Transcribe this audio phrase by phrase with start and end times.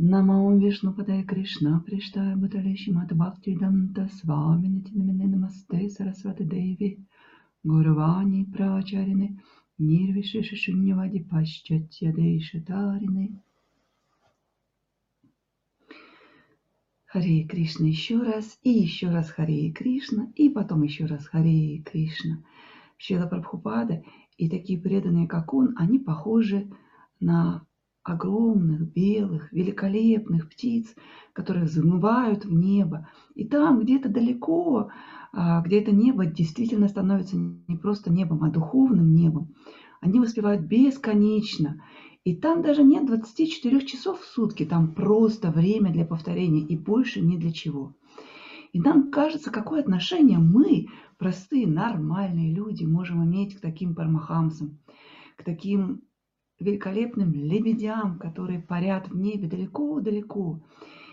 [0.00, 7.00] Намаум Вишну Падай Кришна Приштая Буталеши Мат Бхакти Данта Свами Нитинамине Намасте Сарасвати Деви
[7.64, 9.42] Гурвани Прачарине
[9.76, 13.42] Нирвишиши Шуньявади Пашчатья Дейшатарине
[17.06, 22.44] Харе Кришна еще раз, и еще раз Харе Кришна, и потом еще раз Харе Кришна.
[22.98, 24.04] Шила Прабхупада
[24.36, 26.70] и такие преданные, как он, они похожи
[27.18, 27.66] на
[28.08, 30.94] огромных, белых, великолепных птиц,
[31.32, 33.08] которые взмывают в небо.
[33.34, 34.90] И там, где-то далеко,
[35.32, 39.54] а, где это небо действительно становится не просто небом, а духовным небом,
[40.00, 41.82] они воспевают бесконечно.
[42.24, 47.20] И там даже нет 24 часов в сутки, там просто время для повторения и больше
[47.20, 47.94] ни для чего.
[48.72, 54.78] И нам кажется, какое отношение мы, простые, нормальные люди, можем иметь к таким пармахамсам,
[55.36, 56.02] к таким
[56.60, 60.60] великолепным лебедям, которые парят в небе далеко-далеко.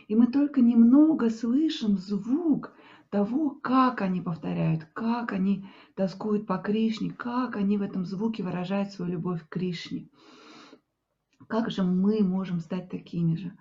[0.08, 2.74] И мы только немного слышим звук
[3.10, 8.92] того, как они повторяют, как они тоскуют по Кришне, как они в этом звуке выражают
[8.92, 10.10] свою любовь к Кришне.
[11.48, 13.58] Как же мы можем стать такими же?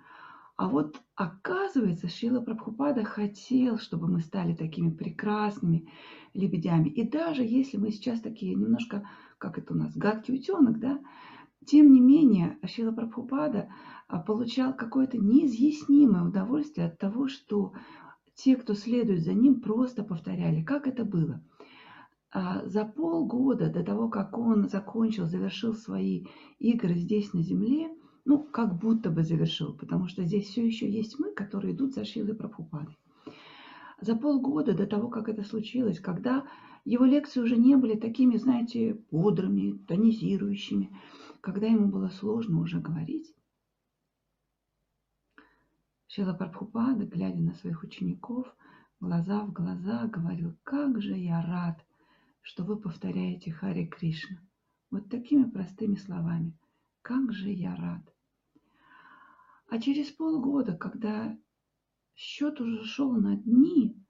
[0.57, 5.89] А вот оказывается, Шила Прабхупада хотел, чтобы мы стали такими прекрасными
[6.33, 6.89] лебедями.
[6.89, 11.01] И даже если мы сейчас такие немножко, как это у нас, гадкий утенок, да,
[11.67, 13.69] тем не менее, Шила Прабхупада
[14.09, 17.73] а, получал какое-то неизъяснимое удовольствие от того, что
[18.35, 21.43] те, кто следует за ним, просто повторяли, как это было.
[22.33, 26.27] А, за полгода до того, как он закончил, завершил свои
[26.59, 27.89] игры здесь на Земле,
[28.25, 32.05] ну, как будто бы завершил, потому что здесь все еще есть мы, которые идут за
[32.05, 32.99] Шилой Прабхупадой.
[34.01, 36.45] За полгода до того, как это случилось, когда
[36.85, 40.91] его лекции уже не были такими, знаете, бодрыми, тонизирующими,
[41.45, 43.37] когда ему было сложно уже говорить,
[46.07, 48.47] Шила Прабхупада, глядя на своих учеников,
[48.99, 51.85] глаза в глаза, говорил, как же я рад,
[52.41, 54.39] что вы повторяете Хари Кришна.
[54.91, 56.57] Вот такими простыми словами.
[57.03, 58.15] Как же я рад.
[59.69, 61.37] А через полгода, когда
[62.15, 64.03] счет уже шел на дни,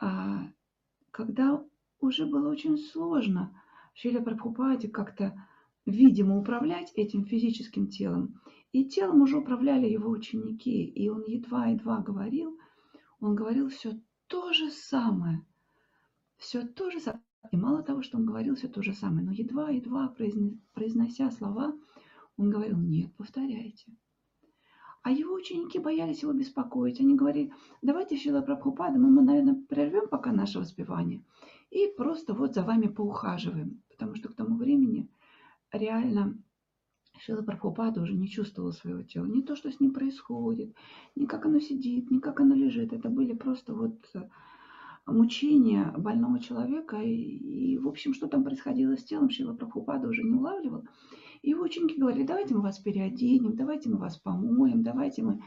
[0.00, 0.48] а
[1.10, 1.62] когда
[2.00, 3.54] уже было очень сложно
[3.92, 5.38] Шиля Прабхупаде как-то
[5.86, 8.40] видимо, управлять этим физическим телом.
[8.72, 10.84] И телом уже управляли его ученики.
[10.84, 12.58] И он едва-едва говорил,
[13.20, 15.44] он говорил все то же самое.
[16.36, 17.22] Все то же самое.
[17.50, 20.14] И мало того, что он говорил все то же самое, но едва-едва
[20.74, 21.74] произнося слова,
[22.36, 23.92] он говорил, нет, повторяйте.
[25.02, 27.00] А его ученики боялись его беспокоить.
[27.00, 31.24] Они говорили, давайте Шила Прабхупада, мы, мы, наверное, прервем пока наше воспевание
[31.70, 33.82] и просто вот за вами поухаживаем.
[33.88, 35.08] Потому что к тому времени
[35.72, 36.38] реально
[37.18, 39.26] Шила Прабхупада уже не чувствовала своего тела.
[39.26, 40.74] Не то, что с ним происходит,
[41.14, 42.92] не как оно сидит, не как оно лежит.
[42.92, 44.28] Это были просто вот э,
[45.06, 46.96] мучения больного человека.
[46.96, 50.84] И, и в общем, что там происходило с телом, Шила Прабхупада уже не улавливал.
[51.42, 55.42] И его ученики говорили, давайте мы вас переоденем, давайте мы вас помоем, давайте мы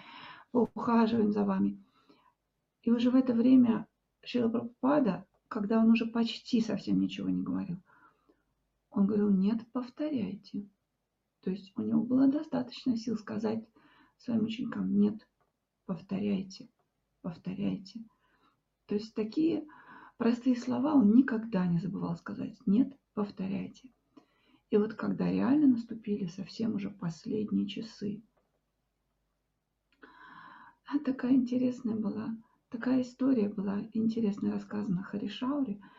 [0.51, 1.83] ухаживаем за вами.
[2.83, 3.87] И уже в это время
[4.23, 7.77] Шила Прабхупада, когда он уже почти совсем ничего не говорил,
[8.95, 10.69] он говорил, нет, повторяйте.
[11.41, 13.63] То есть у него было достаточно сил сказать
[14.17, 15.27] своим ученикам, нет,
[15.85, 16.69] повторяйте,
[17.21, 18.05] повторяйте.
[18.87, 19.67] То есть такие
[20.17, 23.89] простые слова он никогда не забывал сказать, нет, повторяйте.
[24.69, 28.23] И вот когда реально наступили совсем уже последние часы,
[30.87, 32.35] а такая интересная была,
[32.69, 35.81] такая история была интересно рассказана Харишауре–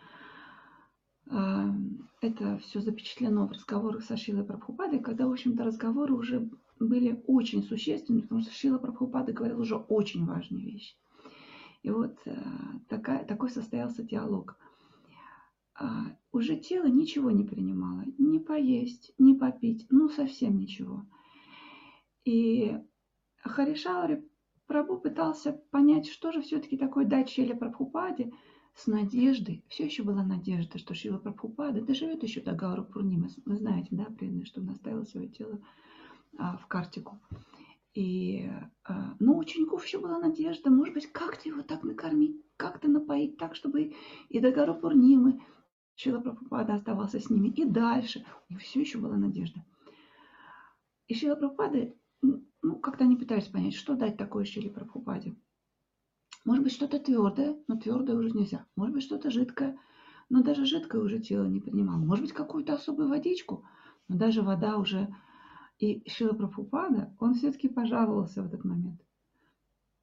[1.28, 6.48] это все запечатлено в разговорах со Шилой Прабхупадой, когда, в общем-то, разговоры уже
[6.78, 10.94] были очень существенны, потому что Шила Прабхупада говорил уже очень важные вещи.
[11.82, 12.36] И вот э,
[12.88, 14.56] такая, такой состоялся диалог.
[15.75, 21.06] А, уже тело ничего не принимало, ни поесть, ни попить, ну совсем ничего.
[22.25, 22.78] И
[23.42, 24.28] Харишаури
[24.66, 28.33] Прабу пытался понять, что же все-таки такое дать Шиле Прабхупаде–
[28.76, 33.30] с надеждой, все еще была надежда, что Шила Прабхупада доживет еще до Гауру Пурнимы.
[33.46, 35.60] Вы знаете, да, преданные, что он оставил свое тело
[36.38, 37.18] а, в Картику.
[37.94, 38.50] И,
[38.84, 43.38] а, но у учеников еще была надежда, может быть, как-то его так накормить, как-то напоить
[43.38, 43.94] так, чтобы
[44.28, 45.40] и до Гауру Пурнимы
[45.94, 48.26] Шила Прабхупада оставался с ними, и дальше.
[48.50, 49.64] Них все еще была надежда.
[51.06, 55.34] И Шила Прабхупада, ну, как-то они пытались понять, что дать такое Шиле Прабхупаде.
[56.47, 58.66] Может быть, что-то твердое, но твердое уже нельзя.
[58.77, 59.77] Может быть, что-то жидкое,
[60.28, 61.98] но даже жидкое уже тело не принимало.
[61.98, 63.65] Может быть, какую-то особую водичку,
[64.07, 65.13] но даже вода уже
[65.81, 69.03] И Шила Прабхупада, он все-таки пожаловался в этот момент.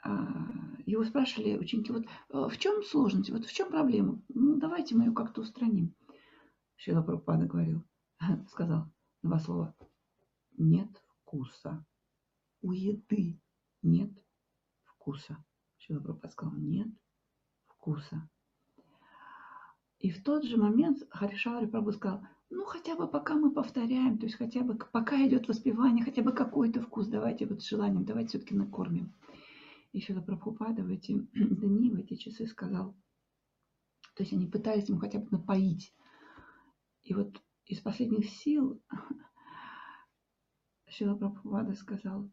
[0.04, 0.38] А,
[0.86, 4.22] его спрашивали ученики, вот э, в чем сложность, вот в чем проблема?
[4.28, 5.96] Ну, давайте мы ее как-то устраним.
[6.76, 7.86] Шила Прабхупада говорил,
[8.52, 8.92] сказал
[9.22, 9.74] два слова.
[10.58, 10.90] Нет
[11.22, 11.86] вкуса.
[12.62, 13.40] У еды
[13.82, 14.12] нет
[14.84, 15.42] вкуса.
[15.88, 16.88] Прабхупада сказал, нет
[17.68, 18.30] вкуса.
[20.00, 24.26] И в тот же момент Харишаури Прабhu сказал, ну хотя бы пока мы повторяем, то
[24.26, 28.30] есть хотя бы пока идет воспевание, хотя бы какой-то вкус, давайте вот с желанием, давайте
[28.30, 29.14] все-таки накормим.
[29.92, 32.94] И Шила Прабхупада в эти дни, в эти часы сказал,
[34.16, 35.94] то есть они пытались ему хотя бы напоить.
[37.02, 38.82] И вот из последних сил
[40.88, 42.30] Шила Прабхупада сказал,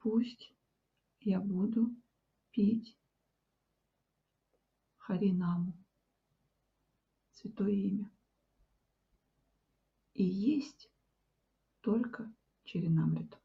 [0.00, 0.54] пусть
[1.20, 1.94] я буду
[2.56, 2.96] пить
[4.96, 5.74] Харинаму
[7.32, 8.10] святое имя.
[10.14, 10.90] И есть
[11.82, 13.36] только Черенамриту.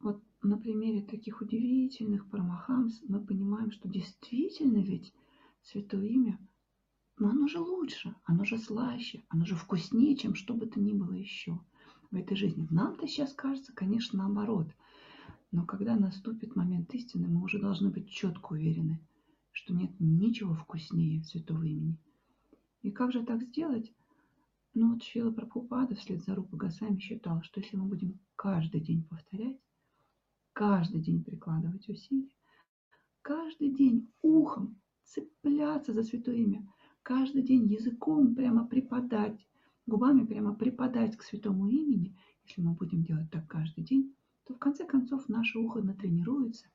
[0.00, 5.14] Вот на примере таких удивительных парамахамс мы понимаем, что действительно ведь
[5.62, 6.38] святое имя,
[7.16, 10.92] но оно же лучше, оно же слаще, оно же вкуснее, чем что бы то ни
[10.92, 11.58] было еще
[12.10, 12.66] в этой жизни.
[12.70, 14.68] Нам-то сейчас кажется, конечно, наоборот–
[15.52, 19.00] но когда наступит момент истины, мы уже должны быть четко уверены,
[19.50, 21.98] что нет ничего вкуснее святого имени.
[22.82, 23.92] И как же так сделать?
[24.74, 29.02] Ну вот Шила Прабхупада вслед за Рупа Гасами считал, что если мы будем каждый день
[29.02, 29.58] повторять,
[30.52, 32.30] каждый день прикладывать усилия,
[33.20, 36.64] каждый день ухом цепляться за святое имя,
[37.02, 39.44] каждый день языком прямо припадать,
[39.90, 44.14] губами прямо припадать к святому имени, если мы будем делать так каждый день,
[44.46, 46.66] то в конце концов наше ухо натренируется,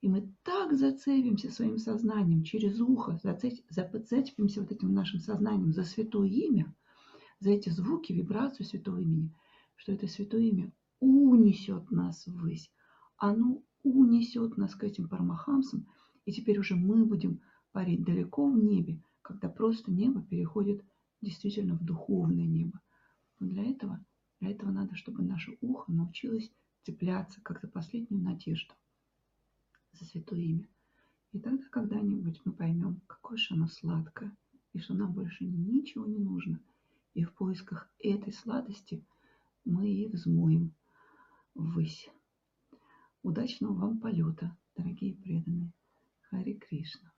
[0.00, 3.18] и мы так зацепимся своим сознанием через ухо,
[3.70, 6.74] зацепимся вот этим нашим сознанием за святое имя,
[7.40, 9.30] за эти звуки, вибрацию святого имени,
[9.76, 12.72] что это святое имя унесет нас ввысь.
[13.18, 15.86] Оно унесет нас к этим парамахамсам,
[16.24, 17.40] и теперь уже мы будем
[17.72, 20.82] парить далеко в небе, когда просто небо переходит
[21.20, 22.80] действительно в духовное небо.
[23.38, 24.04] Но для этого,
[24.40, 26.50] для этого надо, чтобы наше ухо научилось
[26.82, 28.74] цепляться, как за последнюю надежду,
[29.92, 30.68] за святое имя.
[31.32, 34.36] И тогда когда-нибудь мы поймем, какое же оно сладкое,
[34.72, 36.60] и что нам больше ничего не нужно.
[37.14, 39.04] И в поисках этой сладости
[39.64, 40.72] мы и взмоем
[41.54, 42.08] ввысь.
[43.22, 45.72] Удачного вам полета, дорогие преданные.
[46.30, 47.12] Хари Кришна.